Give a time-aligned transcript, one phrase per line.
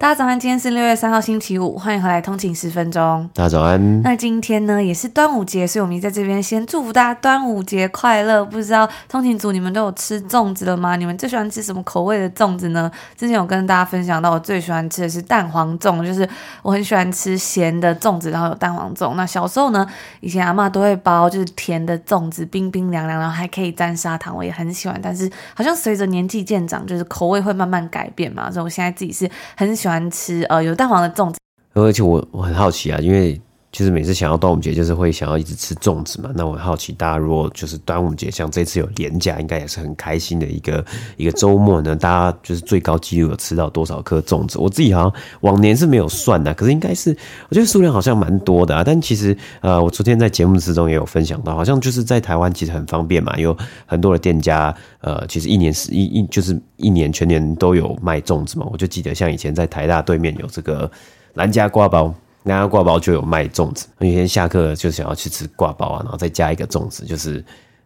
[0.00, 3.28] 大家早安，今天是六月三号星期五，欢迎回来通勤十分钟。
[3.34, 4.00] 大家早安。
[4.02, 8.44] 那今天呢也是端午节，所以我们在这边先祝福大家端午节快乐。
[8.44, 10.94] 不知道通勤族你们都有吃粽子了吗？
[10.94, 12.88] 你们最喜欢吃什么口味的粽子呢？
[13.16, 16.26] 之前有跟大家分享到，我最喜欢吃的是蛋黄粽，就是
[16.62, 19.14] 我很喜欢吃咸的粽子，然后有蛋黄粽。
[19.16, 19.84] 那小时候呢，
[20.20, 24.96] 以前阿妈都会包就是甜的粽子，冰冰凉凉，然后还可以沾砂糖，我也很喜欢。
[25.02, 29.87] 但是好像随着年纪渐长，就是口味会慢慢改变嘛，所以我现在自己是很喜欢。
[29.88, 31.38] 喜欢吃呃有蛋黄的粽子，
[31.72, 36.30] 而且我我很好奇啊，因为就是每次想要端午节，就是会想要一直吃粽子嘛。
[36.34, 40.82] 那我很好奇，大家如果就是端午节，像这次有连假，应该也是很开心的一个
[41.18, 41.94] 一个周末呢。
[41.94, 44.58] 大家就是最高纪录有吃到多少颗粽子？
[44.58, 47.14] 我自己好像往年是没有算的，可是应该是
[47.50, 48.82] 我觉得数量好像蛮多的啊。
[48.82, 58.66] 但其实呃，我昨天在节目之中也有分享到，好像就是在台湾其实很方便嘛，有很多的店家呃，其实一年是一一就是一年全年都有卖粽子嘛。
[58.72, 60.90] 我就记得像以前在台大对面有这个
[61.34, 62.14] 蓝家瓜包。
[62.42, 67.44] 那家挂包就有卖粽子，那天下课就想要去吃挂包啊，然后再加一个粽子，就是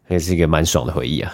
[0.09, 1.33] 也是一个蛮爽的回忆啊。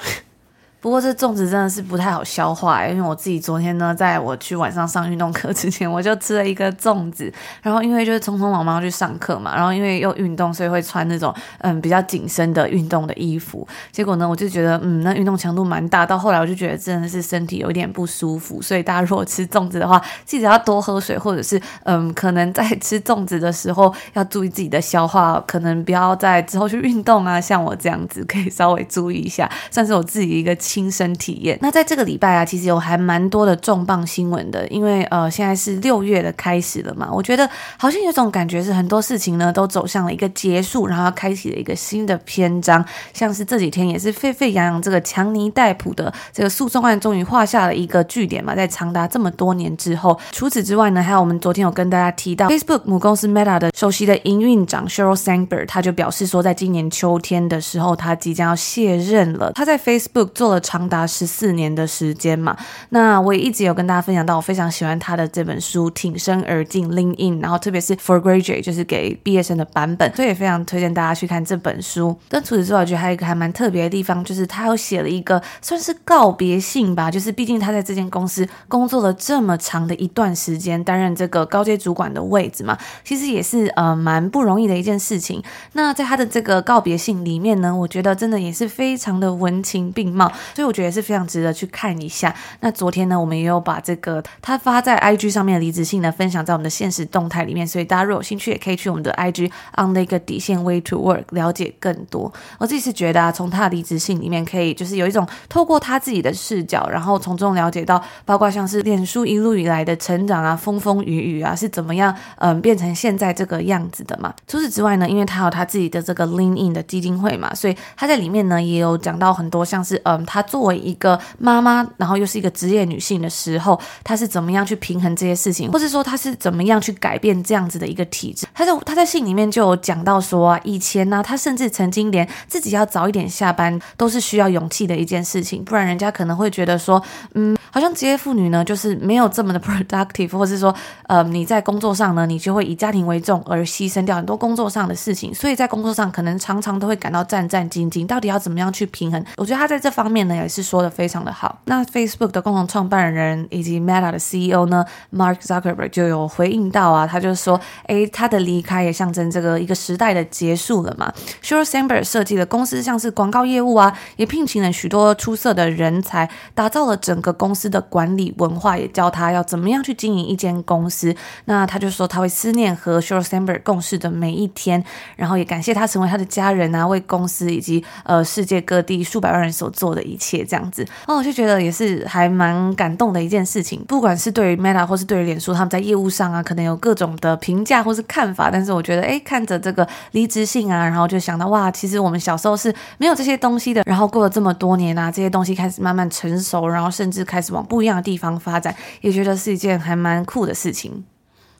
[0.80, 30.56] 不过这粽子真的是不太好消化，因为我自己昨天呢，在我去晚上上运动课之前，我就吃了一个粽子， 然后因为就是匆匆忙忙去上课嘛，然后因为又运动，所以会穿那种嗯比较紧身的运动的衣服，结果呢，我就觉得嗯那运动强度蛮大，到后来我就觉得真的是身体有一点不舒服，所以大家如果吃粽子的话，记得要多喝水，或者是嗯可能在吃粽子的时候要注意自己的消化，可能不要在之后去运动啊，像我这样子可以稍微注意一下，算是我自己一个。
[30.68, 31.58] 亲身体验。
[31.62, 37.08] 那在这个礼拜啊，其实有还蛮多的重磅新闻的，因为呃，现在是六月的开始了嘛。
[37.10, 37.48] 我觉得
[37.78, 42.84] 好像有种感觉是很多事情呢都走向了一个结束，然后开启了一个新的篇章。
[43.14, 50.20] 像是这几天也是沸沸扬扬，这个强尼戴普的这个诉讼案终于画下了一个句点嘛，在长达这么多年之后。
[50.32, 59.50] 除此之外呢，还有我们昨天有跟大家提到，Facebook 母公司 Meta 的首席的营运长 Sheryl Sandberg，他就表示说，在今年秋天的时候，他即将要卸任了。
[59.54, 60.57] 他在 Facebook 做了。
[60.60, 62.56] 长达十四年的时间嘛，
[62.90, 72.16] 那我也一直有跟大家分享到，我非常喜欢他的这本书《挺身而进 Lean In》，然后特别是 For Graduate，就是给毕业生的版本，所以也非常推荐大家去看这本书。
[72.28, 85.42] 但除此之外，我觉得还有一个还蛮特别的地方，就是他有写了一个算是告别信吧，就是毕竟他在这间公司工作了这么长的一段时间，担任这个高阶主管的位置嘛，其实也是呃蛮不容易的一件事情。
[85.72, 90.30] 那在他的这个告别信里面呢，我觉得真的也是非常的文情并茂。
[90.54, 92.34] 所以我觉得也是非常值得去看一下。
[92.60, 102.32] 那昨天呢，我们也有把这个他发在 IG 上面的离职信呢分享在我们的现实动态里面，所以大家如果有兴趣，也可以去我们的 IG on 那个底线 way to work 了解更多。
[102.58, 114.34] 我自己是觉得啊，从他的离职信里面可以就是有一种透过他自己的视角，然后从中了解到，包括像是脸书一路以来的成长啊，风风雨雨啊，是怎么样嗯变成现在这个样子的嘛。
[114.46, 120.37] 除此之外呢，因为他有他自己的这个 Lean In 的基金会嘛，所以他在里面呢也有讲到很多像是嗯他。
[120.38, 128.46] 她作为一个妈妈，然后又是一个职业女性的时候，她是怎么样去平衡这些事情，或是说她是怎么样去改变这样子的一个体质？
[128.54, 137.02] 她在她在信里面就有讲到说啊，以前呢，她甚至曾经连自己要早一点下班都是需要勇气的一件事情，不然人家可能会觉得说，
[137.34, 140.74] 嗯，好像职业妇女呢就是没有这么的 productive，或是说，
[141.08, 149.22] 呃，你在工作上呢，你就会以家庭为重而牺牲掉很多工作上的事情，所以在工作上可能常常都会感到战战兢兢，到底要怎么样去平衡？
[149.36, 150.38] 我觉得他在这方面呢。
[150.38, 151.60] 也是说的非常的好。
[151.64, 161.12] 那 Facebook 的共同创办人以及 Meta 的 CEO 呢，Mark Zuckerberg 就有回应到啊，他就说，诶，他的离开也象征这个一个时代的结束了嘛。
[161.42, 171.14] Sheryl Sandberg 设计的公司像是广告业务啊，也聘请了许多出色的人才，打造了整个公司司的管理文化，也教他要怎么样去经营一间公司。
[171.46, 174.82] 那他就说他会思念和 Sheryl Sandberg 共事的每一天，
[175.16, 180.28] 然后也感谢他成为他的家人啊，为公司以及呃世界各地数百万人所做的一切。
[180.44, 183.84] 这样子，哦，我就觉得也是还蛮感动的一件事情。
[183.88, 188.50] 不管是对于 Meta 或是对于脸书，他们在业务上啊，可能有各种的评价或是看法。
[188.50, 193.82] 但是我觉得，哎，看着这个离职信啊，然后就想到，哇，其实我们小时候是没有这些东西的。
[193.86, 201.04] 然后过了这么多年啊，这些东西开始慢慢成熟，然后甚至开始往不一样的地方发展，也觉得是一件还蛮酷的事情。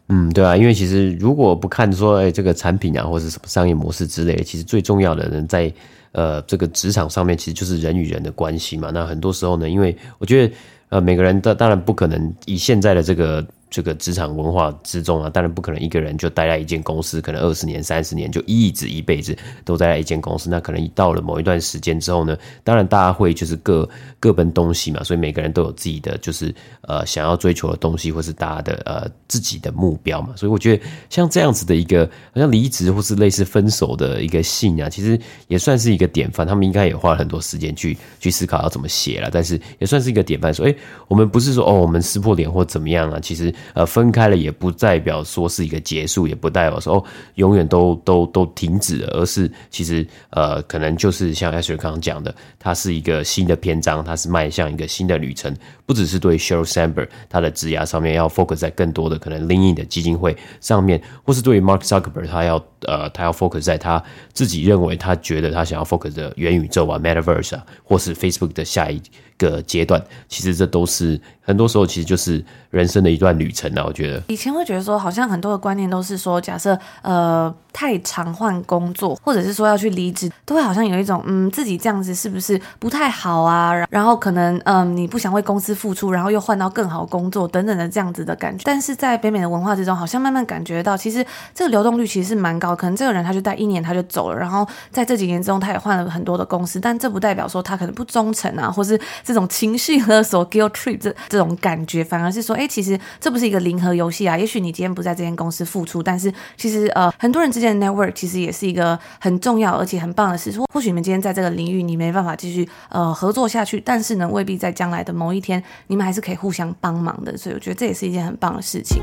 [0.08, 5.73] 嗯，对啊，因为其实如果不看说，哎，这个产品啊，或者什么商业模式之类的，其实最重要的人在
[6.12, 8.90] 呃这个职场上面，其实就是人与人的关系嘛。
[8.93, 10.55] 那很多时候呢，因为我觉得
[10.88, 13.46] 呃每个人的当然不可能以现在的这个。
[13.70, 20.49] 这个职场文化之中啊，当然不可能一个人就待在一间公司，可能二十年、三十年就一直一辈子都待在一间公司。
[20.49, 23.88] 那可能到了某一段时间之后呢，当然大家会就是各
[24.19, 30.35] 各奔东西嘛，所以每个人都有自己的就是呃想要追求的东西，或是大家的呃自己的目标嘛。
[30.35, 36.47] 所以我觉得像这样子的一个好像离职或是类似分手的一个信啊，其实也算是一个典范。
[36.47, 40.55] 他们应该也花了很多时间去去思考要怎么写了，但是也算是一个典范。
[40.55, 40.75] 说，哎，
[41.06, 43.55] 我们不是说哦，我们撕破脸或怎么样啊，其实。
[43.75, 55.55] 呃，分开了也不代表说是一个结束，也不代表说哦，永远都都都停止，而是其实呃，可能就是像 Asher 刚刚讲的，它是一个新的篇章，它是迈向一个新的旅程，
[55.87, 64.02] 不只是对 Sheryl Sandberg 他的职涯上面要 focus 在更多的可能 lean in 的基金会上面，或是对于 Mark Zuckerberg 他要呃他要 focus 在他
[64.32, 69.00] 自己认为他觉得他想要 focus 的元宇宙啊，Metaverse 啊，或是 Facebook 的下一
[69.38, 73.85] 个阶段，其实这都是很多时候其实就是人生的一段旅程啊。
[73.87, 83.72] 我觉得以前会觉得说，好像很多的观念都是说，假设呃太常换工作，或者是说要去离职，都会好像有一种嗯自己这样子是不是不太好啊？
[83.88, 88.64] 然后可能嗯你不想为公司付出，然后又换到更好工作等等的这样子的感觉。
[88.64, 92.75] 但是在北美的文化之中，好像慢慢感觉到，其实这个流动率其实是蛮高。
[92.75, 98.98] 可能这个人他就待一年他就走了，然后在这几年中他也换了很多的公司，但这不代表说他可能不忠诚啊，或是。
[99.25, 104.38] 这种情绪勒索 guilt trip 这这种感觉，反而是说，哎，其实这不是一个零和游戏啊。
[104.38, 110.53] 也许你今天不在这间公司付出，但是其实呃，很多人之间 network 其实也是一个很重要而且很棒的事。
[110.73, 117.37] 或许你们今天在这个领域你没办法继续呃合作下去，但是呢，未必在将来的某一天，你们还是可以互相帮忙的。
[117.37, 119.03] 所以我觉得这也是一件很棒的事情。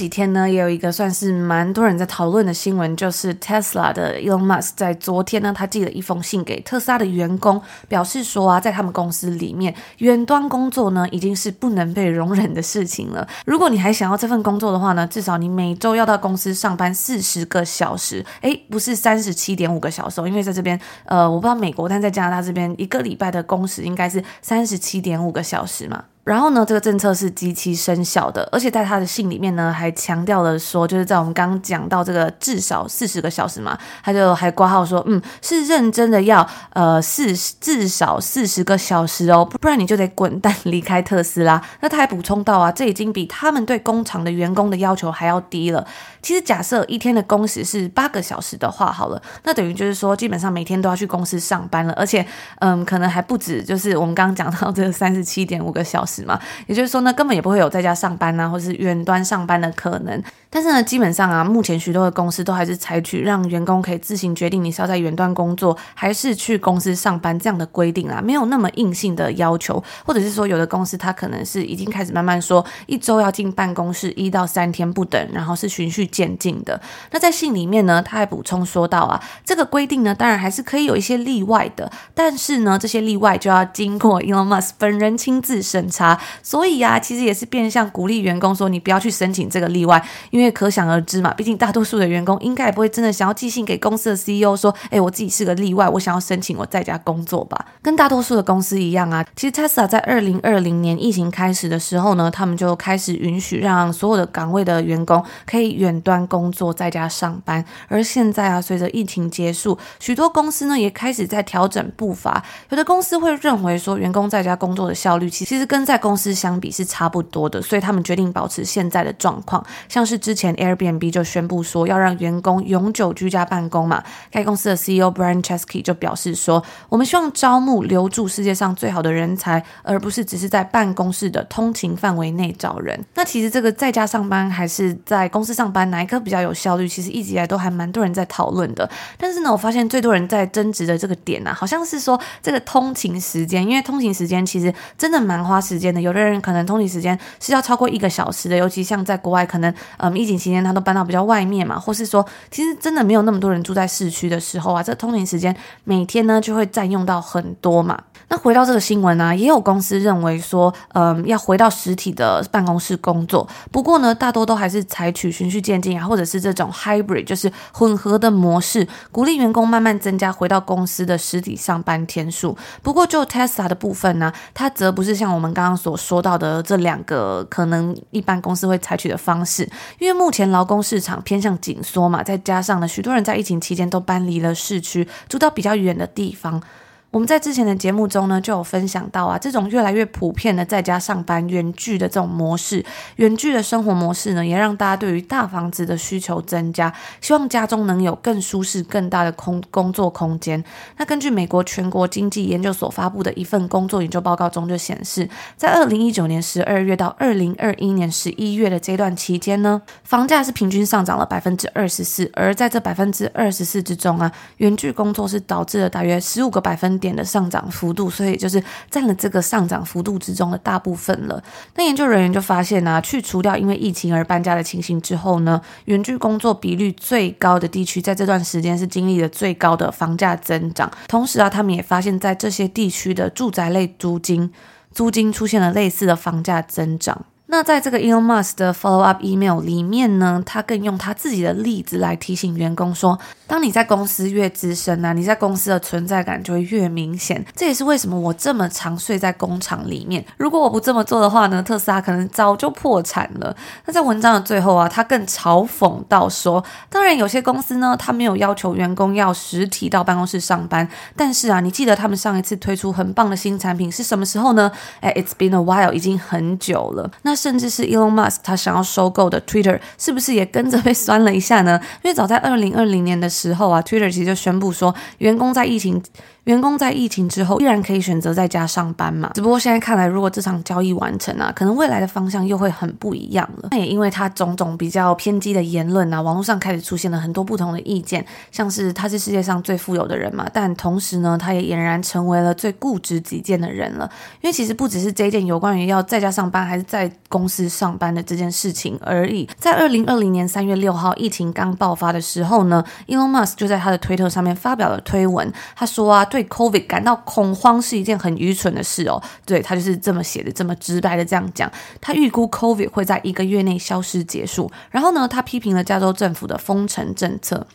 [0.00, 13.28] 几天呢，也有一个算是蛮多人在讨论的新闻，就是 Tesla 的 Elon Musk 在昨天呢，他寄了一封信给特斯拉的员工，表示说啊，在他们公司里面，远端工作呢已经是不能被容忍的事情了。
[13.44, 26.02] 如果你还想要这份工作的话呢，至少你每周要到公司上班四十个小时，诶，不是三十七点五个小时，因为在这边，呃，我不知道美国，但在加拿大这边，一个礼拜的工时应该是三十七点五个小时嘛。
[26.22, 41.60] 然后呢，这个政策是即期生效的，而且在他的信里面呢，还强调了说，就是在我们刚刚讲到这个至少四十个小时嘛，他就还挂号说，嗯，是认真的要呃四至少四十个小时哦，不然你就得滚蛋离开特斯拉。
[41.80, 45.84] 那他还补充到啊，这已经比他们对工厂的员工的要求还要低了。
[46.22, 52.24] 其实假设一天的工时是八个小时的话，好了，那等于就是说，基本上每天都要去公司上班了，而且
[52.60, 56.20] 嗯，可能还不止，就是我们刚刚讲到这三十七点五个小时。
[56.24, 60.22] 嘛，也就是说呢，根本也不会有在家上班啊，或是远端上班的可能。
[60.52, 76.80] 但是呢，基本上啊，目前许多的公司都还是采取让员工可以自行决定你是要在远端工作，还是去公司上班这样的规定啦，没有那么硬性的要求，或者是说有的公司它可能是已经开始慢慢说一周要进办公室一到三天不等，然后是循序渐进的。
[77.12, 90.04] 那在信里面呢，他还补充说到啊，这个规定呢，当然还是可以有一些例外的，但是呢，这些例外就要经过 Elon Musk 本人亲自审查，所以啊，其实也是变相鼓励员工说，你不要去申请这个例外，
[90.40, 97.66] 因为可想而知嘛，毕竟大多数的员工应该也不会真的想要寄信给公司的 CEO 说，哎，我自己是个例外，我想要申请我在家工作吧。
[97.82, 107.62] 跟大多数的公司一样啊，其实 Tesla 在二零二零年疫情开始的时候呢，他们就开始允许让所有的岗位的员工可以远端工作，在家上班。
[107.88, 112.42] 而现在啊，随着疫情结束，许多公司呢也开始在调整步伐。
[112.70, 120.29] 有的公司会认为说，员工在家工作的效率其实跟在公司相比是差不多的，所以他们决定保持现在的状况，像是。
[120.30, 133.04] 之前 Airbnb 就宣布说要让员工永久居家办公嘛，该公司的 CEO Brian Chesky 就表示说，我们希望招募留住世界上最好的人才，而不是只是在办公室的通勤范围内找人。
[133.16, 136.86] 那其实这个在家上班还是在公司上班哪一个比较有效率？
[136.86, 138.88] 其实一直以来都还蛮多人在讨论的。
[139.18, 146.00] 但是呢，我发现最多人在争执的这个点呢、啊，好像是说这个通勤时间，因为通勤时间其实真的蛮花时间的。
[146.00, 150.19] 有的人可能通勤时间是要超过一个小时的，尤其像在国外，可能嗯。
[150.20, 157.98] 疫情期间，他都搬到比较外面嘛，或是说，其实真的没有那么多人住在市区的时候啊，这通勤时间每天呢就会占用到很多嘛。
[158.28, 163.48] 那回到这个新闻呢、也有公司认为说，嗯，要回到实体的办公室工作。
[163.72, 172.56] 不过呢，大多都还是采取循序渐进啊，或者是这种 hybrid，就是混合的模式，鼓励员工慢慢增加回到公司的实体上班天数。
[172.82, 186.62] 不过就 Tesla 的部分呢，它则不是像我们刚刚刚所说到的这两个可能一般公司会采取的方式，因为为目前劳工市场偏向紧缩嘛，再加上呢，许多人在疫情期间都搬离了市区，住到比较远的地方。
[187.10, 192.84] 我们在之前的节目中呢，就有分享到啊，这种越来越普遍的在家上班、远距的这种模式，
[193.16, 200.62] 远距的生活模式呢，也让大家对于大房子的需求增加，希望家中能有更舒适、更大的空工作空间。
[200.98, 221.42] 那根据美国全国经济研究所发布的一份工作研究报告中就显示，在二零一九年十二月到二零二一年十一月的这段期间呢，房价是平均上涨了百分之二十四，而在这百分之二十四之中啊，远距工作是导致了大约十五个百分点的上涨幅度，所以就是占了这个上涨幅度之中的大部分了。
[221.74, 230.90] 那研究人员就发现呢、去除掉因为疫情而搬家的情形之后呢，远距工作比率最高的地区，在这段时间是经历了最高的房价增长。
[231.08, 234.52] 同时啊，他们也发现，在这些地区的住宅类租金，
[234.92, 237.24] 租金出现了类似的房价增长。
[237.50, 247.44] 那在这个 Elon Musk 的 follow up email 里面呢，他更用他自己的例子来提醒员工说，当你在公司越资深啊，你在公司的存在感就会越明显。
[247.56, 250.24] 这也是为什么我这么常睡在工厂里面。
[250.36, 253.54] 如果我不这么做的话呢，特斯拉可能早就破产了。
[253.84, 264.70] 那在文章的最后啊，他更嘲讽到说，当然有些公司呢，他没有要求员工要实体到办公室上班，但是啊，你记得他们上一次推出很棒的新产品是什么时候呢？
[265.00, 267.10] 哎，It's been a while，已经很久了。
[267.22, 271.80] 那甚至是 Elon Musk 他想要收购的 Twitter，是不是也跟着被酸了一下呢？
[272.02, 276.02] 因为早在二零二零年的时候啊，Twitter 其实就宣布说，员工在疫情。
[276.44, 279.30] 员工在疫情之后依然可以选择在家上班嘛？
[279.34, 283.68] 只不过现在看来，如果这场交易完成啊，可能未来的方向又会很不一样了。
[283.72, 294.10] 那也因为他种种比较偏激的言论啊，网络上开始出现了很多不同的意见，像是他是世界上最富有的人嘛，但同时呢，他也俨然成为了最固执己见的人了。
[294.40, 299.46] 因为其实不只是这一件有关于要在家上班还是在公司上班的这件事情而已。
[299.58, 306.26] 在二零二零年三月六号疫情刚爆发的时候呢，Elon Musk 就在他的推特上面发表了推文，他说啊。
[306.30, 309.22] 对 COVID 感到恐慌是一件很愚蠢的事哦。
[309.44, 311.70] 对，他就是这么写的，这么直白的这样讲。
[312.00, 314.70] 他预估 COVID 会在一个月内消失结束。
[314.90, 317.66] 然后呢，他批评了加州政府的封城政策。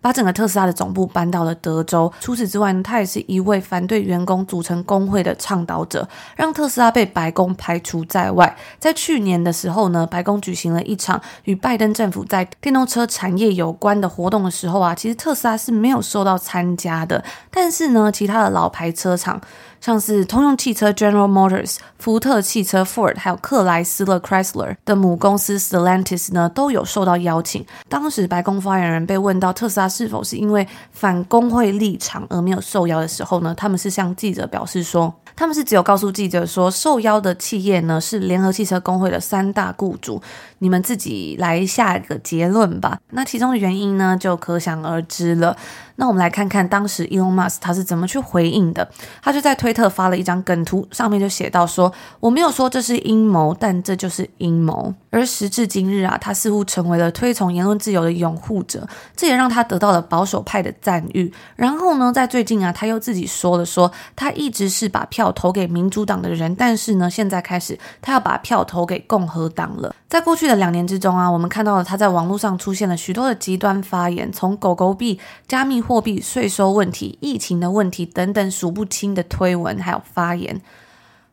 [0.00, 2.12] 把整个特斯拉的总部搬到了德州。
[2.20, 8.56] 除此之外呢，他也是一位反对员工组成工会的倡导者，让特斯拉被白宫排除在外。
[8.78, 17.22] 在去年的时候呢，白宫举行了一场与拜登政府在电动车产业有关的活动的时候啊，其实特斯拉是没有受到参加的。
[17.50, 19.40] 但是呢，其他的老牌车厂。
[19.80, 27.64] 像是通用汽车 General Motors、福特汽车 Ford，还有克莱斯勒 Chrysler 的母公司 Stellantis 呢，都有受到邀请。
[27.88, 40.20] 当时白宫发言人被问到特斯拉是否是因为反工会立场而没有受邀的时候呢，他们是向记者表示说，他们是只有告诉记者说，受邀的企业呢是联合汽车工会的三大雇主，
[40.58, 42.98] 你们自己来下一个结论吧。
[43.12, 45.56] 那其中的原因呢，就可想而知了。
[45.96, 48.86] 那我们来看看当时 Elon Musk 他是怎么去回应的。
[49.22, 61.30] 他就在推特发了一张梗图，上面就写到说：“我没有说这是阴谋，但这就是阴谋。”而时至今日啊，他似乎成为了推崇言论自由的拥护者，这也让他得到了保守派的赞誉。
[61.56, 69.94] 然后呢，在最近啊，他又自己说了说，他一直是把票投给民主党的人，但是呢，现在开始他要把票投给共和党了。
[70.08, 80.60] 在过去的两年之中啊，我们看到了他在网络上出现了许多的极端发言，从狗狗币、加密货币、税收问题、疫情的问题等等数不清的推文还有发言。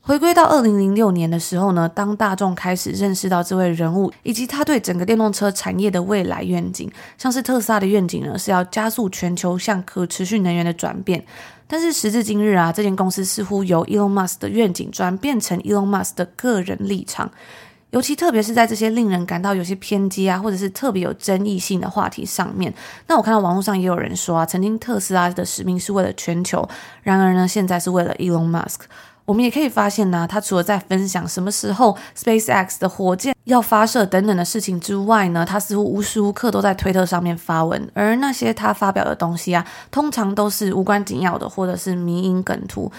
[0.07, 11.21] 回归到二零零六年的时候呢，当大众开始认识到这位人物以及他对整个电动车产业的未来愿景，像是特斯拉的愿景呢，是要加速全球向可持续能源的转变。
[11.67, 17.29] 但是时至今日啊，这间公司似乎由 Elon Musk 的愿景转变成 Elon Musk 的个人立场。
[17.91, 22.73] 尤其特别是在这些令人感到有些偏激啊，或者是特别有争议性的话题上面，
[23.07, 26.65] 那我看到网络上也有人说啊，曾经特斯拉的使命是为了全球，
[27.03, 28.81] 然而呢，现在是为了 Elon Musk。
[29.27, 42.89] 我们也可以发现呢，他除了在分享什么时候 SpaceX 的火箭要发射等等的事情之外呢，他似乎无时无刻都在推特上面发文，而那些他发表的东西啊，通常都是无关紧要的，或者是迷因梗图。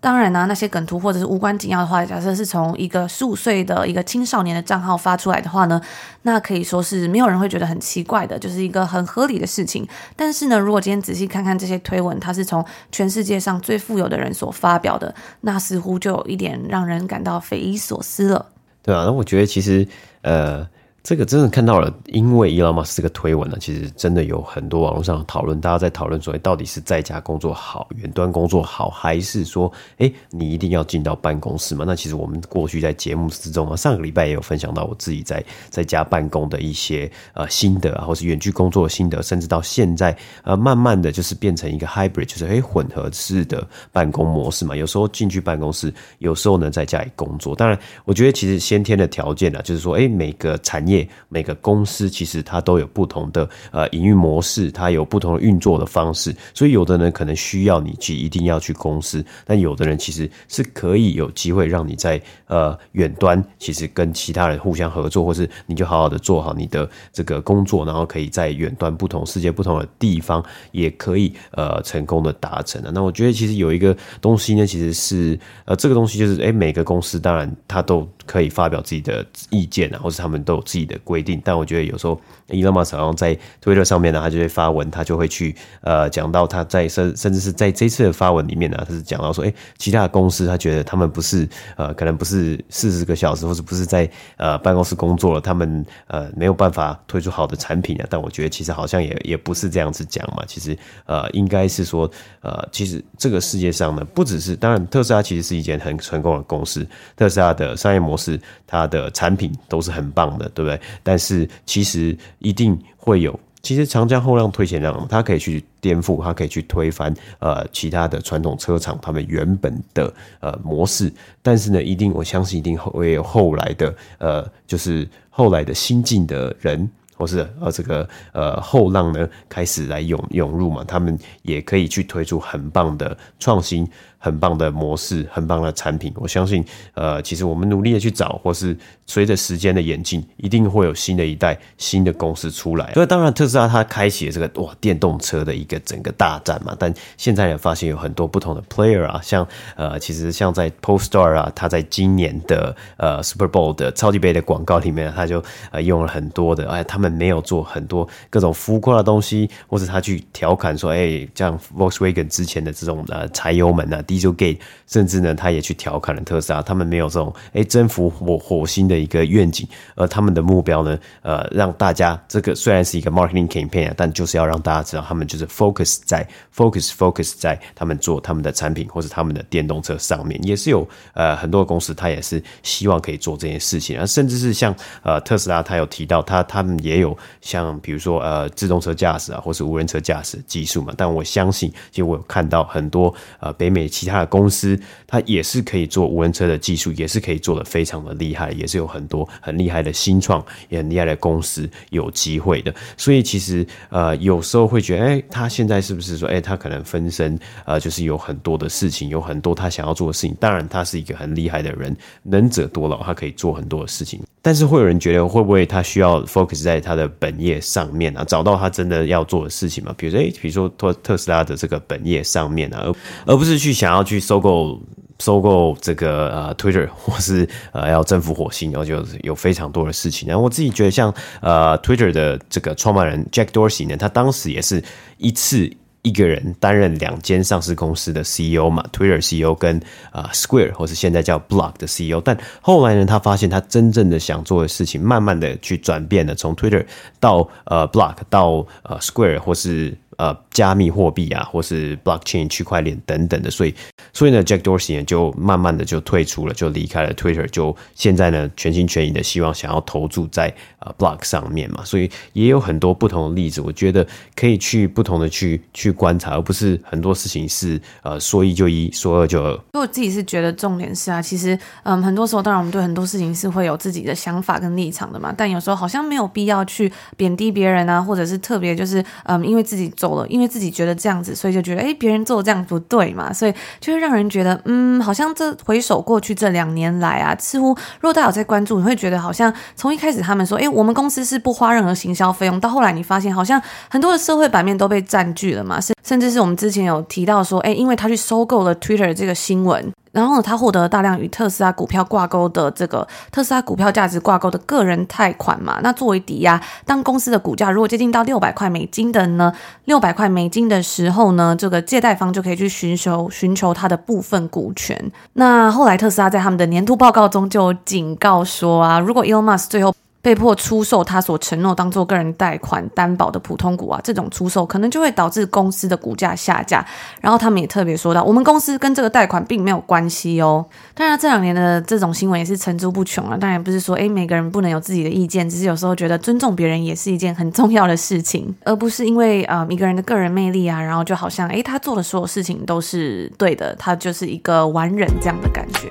[0.00, 5.80] 当然呢、那些梗图或者是无关紧要的话，假设是从一个十五岁的一个青少年的账号发出来的话呢，
[6.22, 9.86] 那可以说是没有人会觉得很奇怪的，就是一个很合理的事情。
[10.14, 18.46] 但是呢，如果今天仔细看看这些推文，它是从全世界上最富有的人所发表的，那似乎就有一点让人感到匪夷所思了。
[18.82, 19.86] 对啊，那我觉得其实
[20.22, 20.66] 呃。
[21.08, 31.86] 这个真的看到了，因为 Elon Musk 这个推文呢，其实真的有很多网络上讨论，大家在讨论说，到底是在家工作好，远端工作好，还是说，哎，你一定要进到办公室嘛？
[31.88, 44.76] 那其实我们过去在节目之中啊，上个礼拜也有分享到我自己在在家办公的一些呃心得啊，或是远距工作的心得，甚至到现在呃，慢慢的就是变成一个 hybrid，就是哎混合式的办公模式嘛。
[44.76, 47.56] 有时候进去办公室，有时候呢在家里工作。
[47.56, 50.97] 当然，我觉得其实先天的条件呢，就是说，哎，每个产业。
[51.28, 72.90] 每个公司其实它都有不同的呃营运模式，它有不同的运作的方式，所以有的人可能需要你去一定要去公司，但有的人其实是可以有机会让你在呃远端，其实跟其他人互相合作，或是你就好好的做好你的这个工作，然后可以在远端不同世界不同的地方也可以呃成功的达成的。
[72.92, 98.06] 那我觉得其实有一个东西呢，其实是呃这个东西就是哎每个公司当然它都可以发表自己的意见啊，或是他们都有自己的规定，但我觉得有时候伊隆马斯好像在推特上面呢，他就会发文，他就会去呃讲到他在甚甚至是在这次的发文里面呢，他是讲到说，哎、其他的公司他觉得他们不是呃可能不是四十个小时，或者不是在呃办公室工作了，他们呃没有办法推出好的产品啊。
[98.10, 102.10] 但我觉得其实好像也也不是这样子讲嘛，其实呃应该是说
[102.42, 110.78] 呃其实这个世界上呢，不只是当然特斯拉其实是一件很成功的公司，特斯拉的商业模式，它的产品都是很棒的，对不对？
[111.02, 133.88] 但是其实一定会有，其实长江后浪推前浪，它可以去颠覆，它可以去推翻呃其他的传统车厂他们原本的呃模式，但是呢，一定我相信一定会有后来的呃，就是后来的新进的人，或是呃这个呃后浪呢开始来涌涌入嘛，他们也可以去推出很棒的创新。
[134.18, 142.92] 很棒的模式，很棒的产品，我相信，呃，其实我们努力的去找，或是随着时间的演进，一定会有新的一代新的公司出来。
[142.94, 146.74] 所以，当然，特斯拉它开启了这个哇电动车的一个整个大战嘛。
[146.78, 149.46] 但现在也发现有很多不同的 player 啊，像
[149.76, 155.40] 呃，其实像在 Polestar 啊，他在今年的呃 Super Bowl 的超级杯的广告里面，他就
[155.70, 164.02] 呃用了很多的，哎，他们没有做很多各种浮夸的东西，或者他去调侃说，哎，像 Volkswagen 之前的这种呃柴油门啊。
[164.08, 193.86] D Z gate 甚至呢，他也去调侃了特斯拉，他们没有这种哎征服火火星的一个愿景，而他们的目标呢，呃，让大家这个虽然是一个 marketing campaign 啊，但就是要让大家知道，他们就是 focus 在 focus focus 在他们做他们的产品或者他们的电动车上面，也是有呃很多公司，他也是希望可以做这件事情啊，甚至是像呃特斯拉，他有提到他他们也有像比如说呃自动车驾驶啊，或是无人车驾驶技术嘛，但我相信，其实我有看到很多呃北美。
[193.98, 202.72] 其他的公司，它也是可以做无人车的技术，也是可以做得非常的厉害，也是有很多很厉害的新创，也很厉害的公司有机会的。
[202.96, 210.36] 所以其实呃，有时候会觉得，哎、他现在是不是说，哎、他可能分身，呃，就是有很多的事情，有很多他想要做的事情。
[210.38, 214.20] 当然，他是一个很厉害的人，能者多劳，他可以做很多的事情。
[214.40, 219.92] 但是会有人觉得，会不会他需要 focus 在他的本业上面啊，找到他真的要做的事情嘛？
[219.98, 222.94] 比如说，哎、欸，比如说特特斯拉的这个本业上面啊，而
[223.34, 223.88] 而不是去想。
[223.88, 224.78] 要去收购
[225.18, 230.28] 收购这个呃 Twitter， 或是呃要征服火星，然后就有非常多的事情。
[230.28, 234.84] 然后我自己觉得像，像呃 Twitter 的这个创办人 Jack Dorsey 呢，他当时也是
[235.16, 235.68] 一次
[236.02, 239.80] 一个人担任两间上市公司的 CEO 嘛，Twitter CEO 跟
[240.10, 242.20] 啊、Square 或是现在叫 Block 的 CEO。
[242.20, 246.84] 但后来呢，他发现他真正的想做的事情，慢慢的去转变了，从 Twitter
[247.20, 249.96] 到呃 Block 到呃 Square 或是。
[250.18, 253.72] 呃，加密货币啊，或是 blockchain 区块链等等的，所以，
[254.12, 264.04] 所以呢，Jack Dorsey 呢就慢慢的就退出了，就离开了 Twitter，就现在呢全心全意的希望想要投注在呃 Block 上面嘛，所以也有很多不同的例子，我觉得
[264.34, 269.52] 可以去不同的去去观察，而不是很多事情是呃说一就一，说二就二。
[269.52, 280.07] 因为我自己是觉得重点是啊，其实嗯，很多时候当然我们对很多事情是会有自己的想法跟立场的嘛，但有时候好像没有必要去贬低别人啊，或者是特别就是嗯，因为自己走。
[280.28, 287.68] 因为自己觉得这样子，所以就觉得哎，别人做这样不对嘛，所以就会让人觉得，嗯，好像这回首过去这两年来啊，似乎
[288.00, 299.92] 如果大家有在关注，你会觉得好像从一开始他们说，哎，我们公司是不花任何行销费用，到后来你发现好像很多的社会版面都被占据了嘛，甚甚至是我们之前有提到说，哎，因为他去收购了 Twitter 这个新闻。
[300.12, 305.78] 然后呢，他获得了大量与特斯拉股票挂钩的这个特斯拉股票价值挂钩的个人贷款嘛。
[305.82, 309.52] 那作为抵押，当公司的股价如果接近到六百块美金的呢，
[309.84, 315.12] 六百块美金的时候呢，这个借贷方就可以去寻求寻求他的部分股权。
[315.34, 319.94] 那后来特斯拉在他们的年度报告中就警告说啊，如果 Elon Musk 最后
[320.28, 326.84] 被迫出售他所承诺当做个人贷款担保的普通股啊，这种出售可能就会导致公司的股价下架。
[327.22, 330.66] 然后他们也特别说到，我们公司跟这个贷款并没有关系哦。
[330.92, 333.38] 当然，这两年的这种新闻也是层出不穷啊。
[333.40, 345.90] 当然不是说，诶，每个人不能有自己的意见，只是有时候觉得尊重别人也是一件很重要的事情，而不是因为呃一个人的个人魅力啊，然后就好像诶他做的所有事情都是对的，他就是一个完人这样的感觉。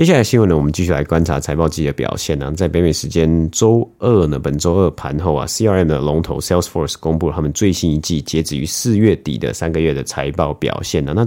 [0.00, 11.22] 接下来新闻呢，我们继续来观察财报季的表现呢、在北美时间周二呢，本周二盘后啊，CRM 的龙头 Salesforce 公布了他们最新一季截止于四月底的三个月的财报表现呢、那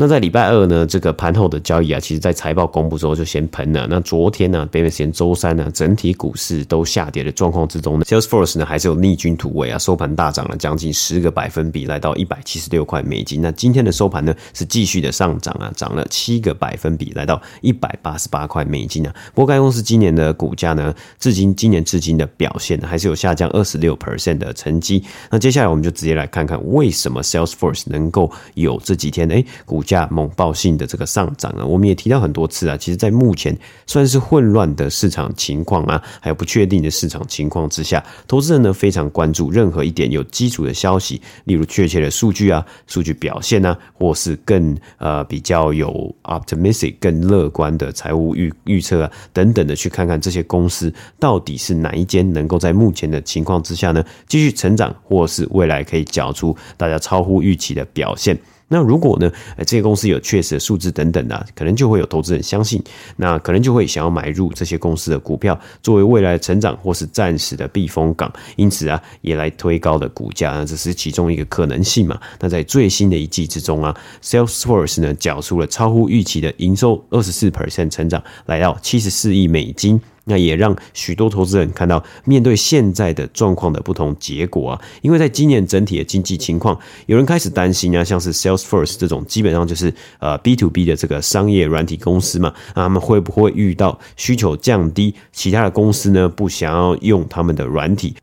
[0.00, 3.86] 那在礼拜二呢，这个盘后的交易啊，其实在财报公布之后就先喷了。
[3.86, 13.42] 那昨天呢，北美时间周三呢，整体股市都下跌的状况之中呢，Salesforce 呢还是有逆军突围啊，收盘大涨了将近十个百分比，来到一百七十六块美金。
[13.42, 19.14] 那今天的收盘呢，是继续的上涨啊，涨了七个百分比，来到一百八十八块美金啊。
[19.34, 25.04] 不过该公司今年的股价呢，至今今年至今的表现，还是有下降二十六 percent 的成绩。
[25.30, 29.84] 那接下来我们就直接来看看为什么 Salesforce 能够有这几天诶股。
[29.90, 32.76] 价猛爆性的这个上涨啊，我们也提到很多次啊。
[32.76, 33.56] 其实，在目前
[33.88, 58.38] 算是混乱的市场情况啊，还有不确定的市场情况之下，投资人呢非常关注任何一点有基础的消息，例如确切的数据啊、数据表现啊，或是更呃比较有 optimistic 更乐观的财务预预测啊等等的，去看看这些公司到底是哪一间能够在目前的情况之下呢继续成长，或是未来可以缴出大家超乎预期的表现。
[58.72, 62.80] 那如果呢，这些公司有确实的数字等等的，可能就会有投资人相信，
[63.16, 72.16] 那可能就会想要买入这些公司的股票，作为未来成长或是暂时的避风港，因此啊，也来推高的股价，那这是其中一个可能性嘛。
[72.38, 80.00] 那在最新的一季之中啊，Salesforce 呢，缴出了超乎预期的营收，二十四 percent 成长，来到七十四亿美金。
[80.30, 98.14] 那也让许多投资人看到，面对现在的状况的不同结果啊，因为在今年整体的经济情况，有人开始担心啊，像是 Salesforce 这种基本上就是呃 B to B 的这个商业软体公司嘛，那他们会不会遇到需求降低，其他的公司呢不想要用他们的软体？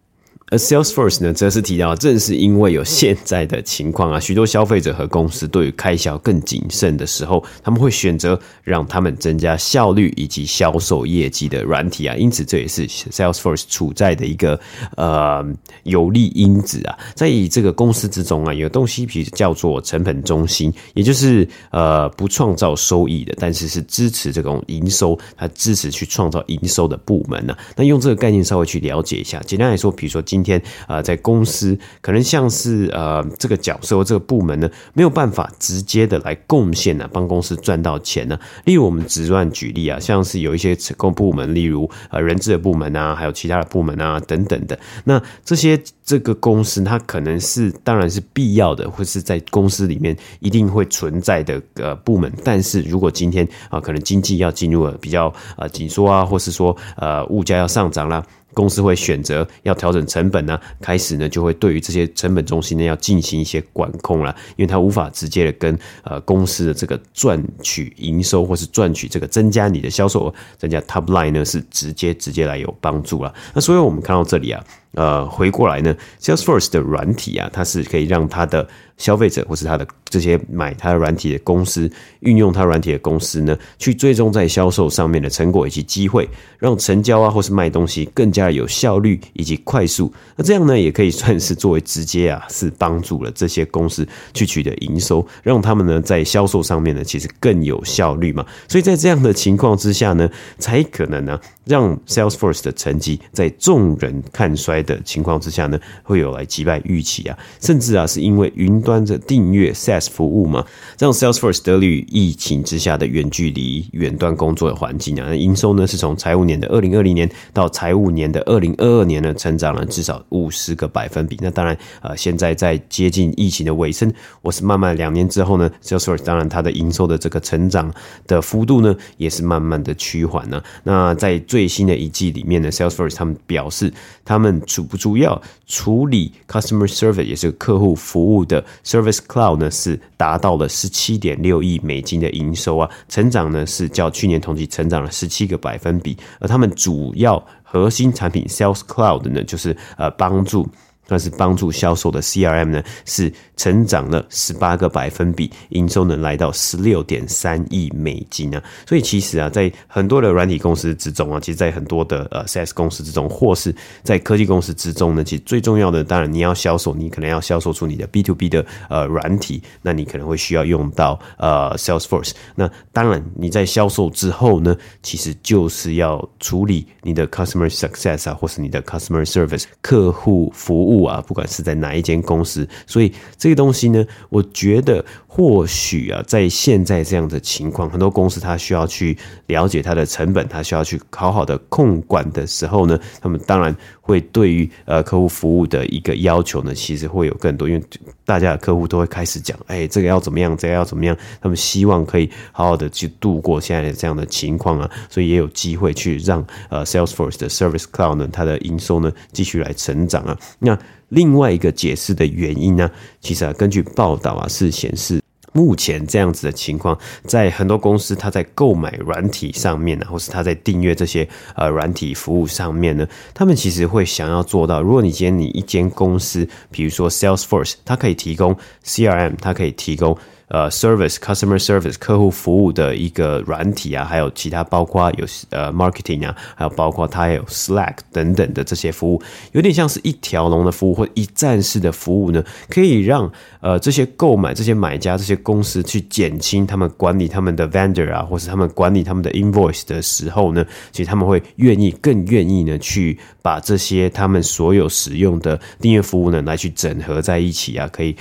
[0.49, 12.15] 而 Salesforce 呢，则是提到，正是因为有现在的情况啊，许多消费者和公司对于开销更谨慎的时候，他们会选择让他们增加效率以及销售业绩的软体啊。
[12.15, 14.57] 因此，这也是 Salesforce 处在的一个
[14.95, 15.45] 呃
[15.83, 16.97] 有利因子啊。
[17.13, 27.59] 在以这个公司之中啊，有东西比如叫做成本中心，也就是呃不创造收益的，但是是支持这种营收，它支持去创造营收的部门呢、啊。
[27.75, 38.39] 那用这个概念稍微去了解一下，简单来说，比如说今今天啊，在公司可能像是呃这个角色这个部门呢，没有办法直接的来贡献呢，帮公司赚到钱呢。
[38.65, 44.77] 例如我们只乱举例啊，像是有一些成功部门，例如呃人资的部门啊，还有其他的部门啊等等的。
[45.05, 52.31] 那这些这个公司它可能是当然是必要的，或是在公司里面一定会存在的呃部门。
[52.43, 58.23] 但是如果今天啊，可能经济要进入了比较呃紧缩啊，或是说呃物价要上涨啦。
[58.57, 73.31] 公司会选择要调整成本呢，开始呢就会对于这些成本中心呢要进行一些管控了，因为它无法直接的跟呃公司的这个赚取营收或是赚取这个增加你的销售额，增加 top line 呢是直接直接来有帮助了。
[73.53, 74.63] 那所以我们看到这里啊。
[74.93, 78.67] 呃，回过来呢，Salesforce 的软体啊，它是可以让它的
[78.97, 81.89] 消费者或是他的这些买他的软体的公司，
[82.21, 90.11] 运用他软体的公司呢，去追踪在销售上面的成果以及机会，让成交啊或是卖东西更加有效率以及快速。
[90.35, 98.45] 那这样呢，也可以算是作为直接啊，是帮助了这些公司去取得营收，让他们呢在销售上面呢，其实更有效率嘛。
[98.67, 110.65] 所以在这样的情况之下呢，才可能呢，让 Salesforce 的成绩在众人看衰的情况之下呢，会有来击败预期啊，甚至啊是因为云端的订阅 SaaS 服务嘛，
[110.97, 121.37] 让 Salesforce 得力于疫情之下的远距离远端工作的环境啊，那营收呢是从财务年的二零二零年到财务年的二零二二年呢，成长了至少五十个百分比。
[121.41, 124.09] 那当然呃，现在在接近疫情的尾声，
[124.41, 127.93] 我是慢慢两年之后呢，Salesforce 当然它的营收的这个成长
[128.25, 130.63] 的幅度呢，也是慢慢的趋缓呢。
[130.83, 133.91] 那在最新的一季里面呢，Salesforce 他们表示
[134.23, 134.61] 他们。
[134.77, 150.67] 主不主要处理 customer service 也是客户服务的 Service Cloud 呢，是达到了十七点六亿美金的营收啊，成长呢是较去年同期成长了十七个百分比，而他们主要核心产品 Sales Cloud 呢，就是呃帮助。
[151.07, 158.61] 但是帮助销售的 CRM 呢，是成长了十八个百分比，营收呢来到十六点三亿美金啊。
[158.85, 172.31] 所以其实啊，在很多的软体公司之中啊，其实，在很多的呃 SaaS 公司之中，或是在科技公司之中呢，其实最重要的，当然你要销售，你可能要销售出你的 B to B 的呃软体，那你可能会需要用到呃 Salesforce。
[172.55, 180.96] 那当然你在销售之后呢，其实就是要处理你的 Customer Success 啊，或是你的 Customer Service 客户服务。
[181.03, 197.83] 啊，不管是在哪一间公司，所以这个东西呢，我觉得或许啊，在现在这样的情况，很多公司它需要去了解它的成本，它需要去好好的控管的时候呢，他们当然会对于呃客户服务的一个要求呢，其实会有更多，因为
[198.25, 210.77] 大家的客户都会开始讲，哎，这个要怎么样，这个要怎么样，他们希望可以好好的去度过现在的这样的情况啊，所以也有机会去让呃 Salesforce 的 Service Cloud 呢，它的营收呢继续来成长啊，那。
[211.09, 212.89] 另外一个解释的原因呢，
[213.21, 215.21] 其实啊，根据报道啊，是显示
[215.53, 230.17] 目前这样子的情况，在很多公司，它在购买软体上面呢，或是它在订阅这些呃软体服务上面呢，他们其实会想要做到，如果你今天你一间公司，比如说 Salesforce，它可以提供 CRM，它可以提供。
[230.49, 243.29] 呃，service customer service 客户服务的一个软体啊，还有其他包括有呃 marketing 啊，还有包括它有 Slack 等等的这些服务，有点像是一条龙的服务或一站式的服务呢，可以让
[243.59, 258.15] 呃这些购买这些买家这些公司去减轻他们管理他们的 vendor 啊，或是他们管理他们的 invoice 的时候呢，其实他们会愿意更愿意呢去把这些他们所有使用的订阅服务呢来去整合在一起啊，可以。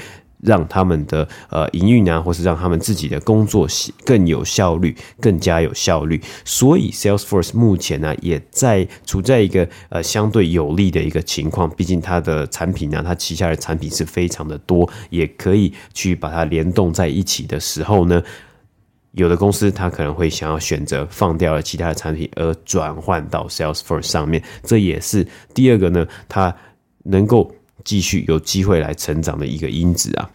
[0.46, 3.66] 让他们的呃营运啊，或是让他们自己的工作
[4.04, 6.22] 更有效率，更加有效率。
[6.44, 11.68] 所以 Salesforce 目前呢，也在处在一个呃相对有利的一个情况。
[11.70, 18.22] 毕竟它的产品呢，它旗下的产品是非常的多，也可以去把它联动在一起的时候呢，
[19.11, 24.40] 有的公司它可能会想要选择放掉了其他的产品，而转换到 Salesforce 上面。
[24.62, 26.54] 这也是第二个呢，它
[27.02, 27.52] 能够。
[27.85, 30.28] 继续有机会来成长的一个因子啊，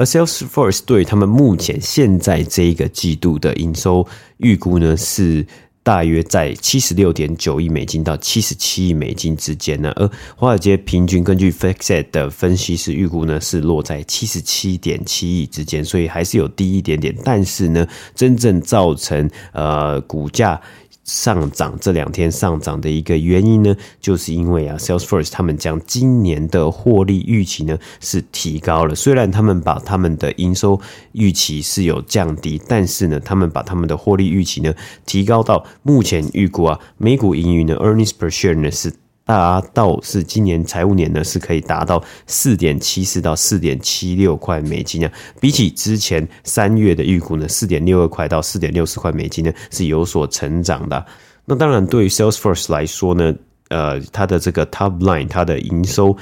[0.00, 4.06] 而 Salesforce 对他们目前现在这一个季度的营收
[4.38, 5.46] 预估呢，是
[5.82, 9.92] 大约在七十六点九亿美金到七十七亿美金之间呢。
[9.96, 17.14] 而华尔街平均根据 FactSet 的分析师预估呢，是落在七十七点七亿之间，所以还是有低一点点。
[17.22, 20.58] 但是呢，真正造成呃股价。
[21.04, 28.94] 上涨这两天上涨的一个原因呢，就是因为啊，Salesforce 他们将今年的获利预期呢是提高了。
[28.94, 30.80] 虽然他们把他们的营收
[31.12, 34.72] 预期是有降低，但是呢，他们把他们的获利预期呢
[35.04, 38.92] 提高到目前预估啊，每股盈余呢，earnings per share 呢是。
[39.30, 45.12] 达到是今年财务年呢，是可以达到四点七四到四点七六块美金啊。
[45.38, 51.06] 比起之前三月的预估呢，四点六二块到四点六四块美金呢，是有所成长的。
[51.44, 53.32] 那当然，对于 Salesforce 来说呢，
[53.68, 56.16] 呃，它的这个 Top Line，它的营收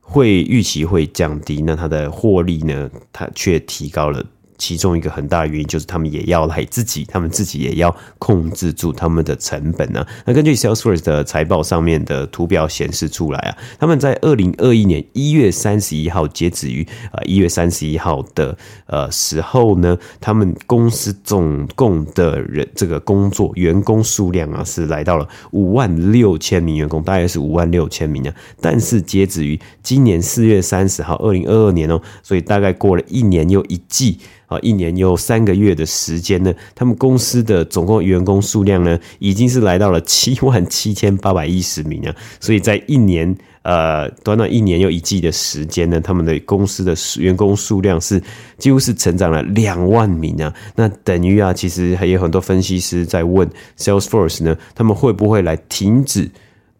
[0.00, 4.24] 会预期会降低，那它的获利呢，它却提高了。
[4.56, 28.34] 其中一个很大的原因就是他们也要来自己，他们自己也要控制住他们的成本呢、那根据 Salesforce 的财报上面的图表显示出来啊，他们在二零二一年一月三十一号截止于呃一月三十一号的呃时候呢，他们公司总共的人这个工作员工数量啊是来到了五万六千名员工，大概是五万六千名啊。
[28.60, 34.18] 但是截止于今年四月三十号，二零二二年哦，所以大概过了一年又一季。
[34.60, 42.14] 一年又三个月的时间呢，他们公司的总共员工数量呢，已经是来到了七万七千八百一十名啊。
[42.40, 48.22] 所以在一年，呃，短短一年又一季的时间呢，他们的公司的员工数量是
[48.58, 50.52] 几乎是成长了两万名啊。
[50.74, 56.30] 那等于啊，其实还有很多分析师在问 Salesforce 呢，他们会不会来停止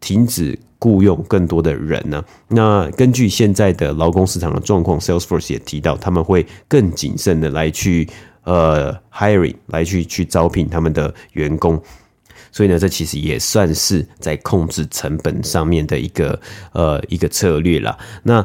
[0.01, 0.59] 停止？
[0.85, 2.23] 雇佣更多的人呢？
[2.49, 8.07] 那根据现在的劳工市场的状况，Salesforce 也提到他们会更谨慎的来去
[8.43, 11.83] 呃 hiring 来去去招聘他们的员工。
[12.53, 16.39] 所以呢，这其实也算是在控制成本上面的一个
[16.73, 17.97] 呃一个策略啦。
[18.23, 18.45] 那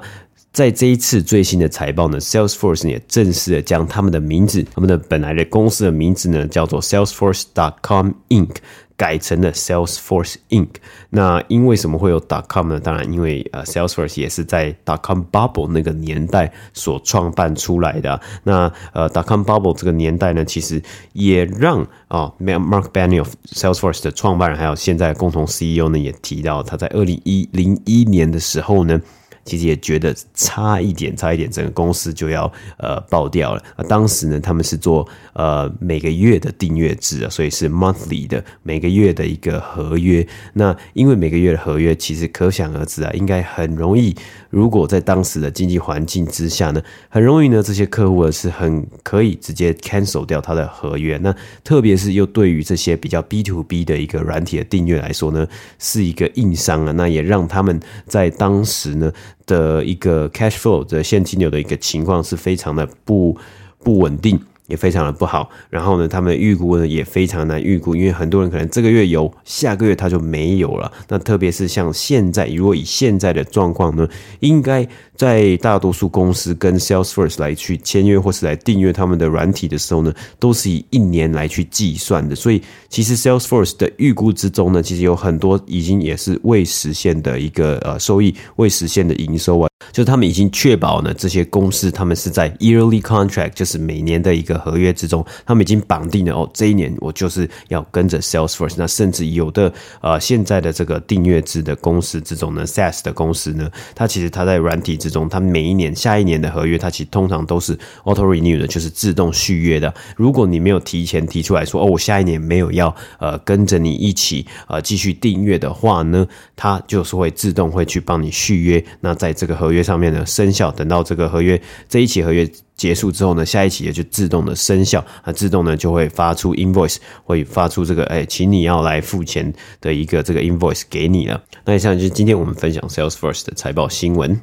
[0.53, 8.55] 在这一次最新的财报呢，Salesforce 也正式的将他们的名字，他们的本来的公司的名字呢叫做 Salesforce.com Inc。
[8.99, 10.67] 改成了 Salesforce Inc。
[11.09, 12.77] 那因为什么会有 .com 呢？
[12.81, 18.19] 当然，因为呃，Salesforce 也是在 .com bubble 那个年代所创办出来的。
[18.43, 20.83] 那呃，.com bubble 这个年代呢，其实
[21.13, 29.01] 也让啊，Mark Benioff Salesforce 的创办人，还有现在共同 CEO 呢，也提到他在二零一零一年的时候呢。
[29.49, 33.63] 其实也觉得差一点，差一点，整个公司就要呃爆掉了。
[33.75, 40.25] 啊，当时呢，他们是做呃每个月的订阅制啊，所以是 monthly 的每个月的一个合约。
[40.53, 44.15] 那因为每个月的合约，其实可想而知啊，应该很容易。
[44.51, 51.17] 如果在当时的经济环境之下呢，很容易呢，这些客户是很可以直接 cancel 掉他的合约。
[51.17, 56.91] 那特别是又对于这些比较 B to B 的一个软体的订阅来说呢，是一个硬伤啊。
[56.91, 59.11] 那也让他们在当时呢
[59.49, 63.35] 的一个 cash flow 的现金流的一个情况是非常的不
[63.83, 64.39] 不稳定。
[64.69, 70.89] 也非常的不好，然后呢，他们预估呢也非常难预估，因为很多人可能这个月有，下个月他就没有了。
[71.09, 74.07] 那特别是像现在，如果以现在的状况呢，
[74.39, 82.35] 应该在大多数公司跟 Salesforce 来去签约或是来订阅他们的软体的时候呢，都是以一年来去计算的。
[82.35, 89.67] 所以其实 Salesforce 的预估之中呢，其实有很多已经也是未实现的一个呃收益，未实现的营收啊。
[89.91, 98.75] 就是他们已经确保呢，这些公司他们是在 yearly contract，就是每年的一个合约之中，他们已经绑定了哦，这一年我就是要跟着 Salesforce。
[98.77, 109.93] 那甚至有的呃，现在的这个订阅制的公司这种呢，SaaS 的公司呢，它其实它在软体之中，它每一年下一年的合约，它其实通常都是 auto renew 的，就是自动续约的。
[110.15, 118.83] 如果你没有提前提出来说哦，我下一年没有要呃跟着你一起呃继续订阅的话呢，它就是会自动会去帮你续约。
[119.01, 119.79] 那在这个合约。
[119.89, 122.47] 上面呢生效，等到这个合约这一期合约
[122.79, 131.43] 结束之后呢，下一期也就自动的生效，啊，自动呢就会发出 invoice，会发出这个哎，请你要来付钱的一个这个 invoice 给你了。
[131.65, 134.39] 那以上就是今天我们分享 Salesforce 的财报新闻。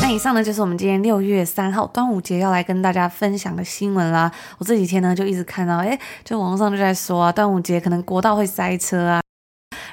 [0.00, 4.32] 那以上呢就是我们今天六月三号端午节要来跟大家分享的新闻啦。
[4.56, 9.20] 我这几天呢就一直看到，哎，就网络上就在说啊，端午节可能国道会塞车啊。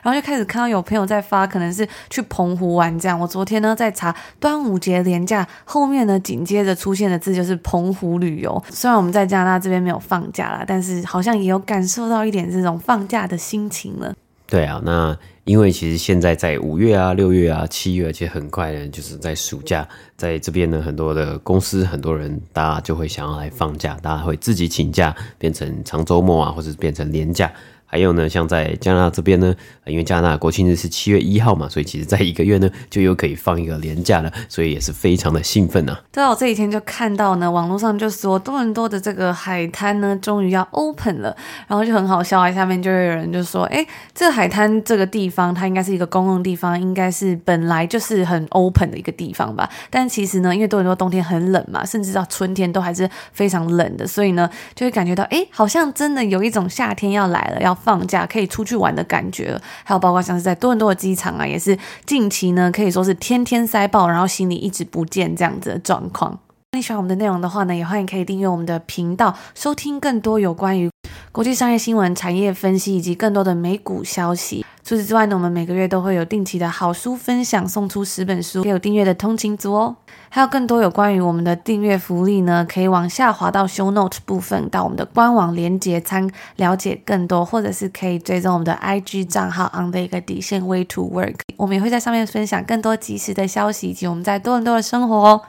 [0.06, 3.20] 然后就开始看到有朋友在发，可能是去澎湖玩这样。
[3.20, 8.64] 我昨天呢在查端午节连假，后面呢紧接着出现的字就是澎湖旅游。
[8.70, 14.14] 虽然我们在加拿大这边没有放假啦，但是好像也有感受到一点这种放假的心情了。
[14.48, 27.52] 对啊，那因为其实现在在五月啊、六月啊、七月，其实很快呢，就是在暑假，在这边呢，很多的公司、很多人，大家就会想要来放假，大家会自己请假，变成长周末啊，或者变成连假。
[27.96, 29.56] 还有呢，像在加拿大这边呢，
[29.86, 35.98] 因为加拿大国庆日是七月一号嘛，所以其实在一个月呢，就又可以放一个连假了，所以也是非常的兴奋啊。
[36.12, 41.34] 对啊，我这几天就看到呢，网络上就说多伦多的这个海滩呢，终于要 open 了，
[41.70, 49.70] 然后就很好笑啊，下面就有人就说，哎，这海滩这个地方，它应该是一个公共地方，应该是本来就是很 open 的一个地方吧？
[49.90, 57.74] 但其实呢，因为多伦多冬天很冷嘛，甚至到春天都还是非常冷的，所以呢，就会感觉到，哎，好像真的有一种夏天要来了，要。
[57.86, 66.40] 放假可以出去玩的感觉，还有包括像是在多伦多的机场啊，也是近期呢可以说是天天塞爆，然后行李一直不见这样子的状况。
[66.76, 70.90] 你喜欢我们的内容的话呢，也欢迎可以订阅我们的频道，收听更多有关于
[71.32, 74.66] 国际商业新闻、产业分析以及更多的美股消息。
[74.84, 79.96] 除此之外呢，我们每个月都会有定期的好书分享，送出十本书也有订阅的通勤族哦。
[80.30, 95.42] 还有更多有关于我们的订阅福利呢，可以往下滑到 Show Note 部分，到我们的官网连结参了解更多，或者是可以追踪我们的 IG 账号 on 的一个底线 Way to Work，我们也会在上面分享更多及时的消息以及我们在多伦多的生活哦。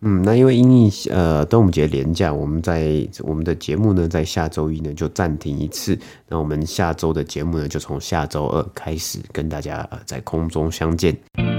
[0.00, 5.98] 嗯，那因为因为呃端午节连假，我们在我们的节目呢，在下周一呢就暂停一次。
[6.28, 11.57] 那我们下周的节目呢，就从下周二开始跟大家呃在空中相见。